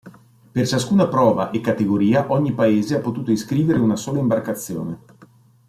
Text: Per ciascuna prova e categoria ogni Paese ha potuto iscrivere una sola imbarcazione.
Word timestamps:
Per 0.53 0.65
ciascuna 0.65 1.05
prova 1.07 1.51
e 1.51 1.61
categoria 1.61 2.25
ogni 2.31 2.53
Paese 2.53 2.95
ha 2.95 3.01
potuto 3.01 3.29
iscrivere 3.29 3.77
una 3.77 3.95
sola 3.95 4.17
imbarcazione. 4.17 4.99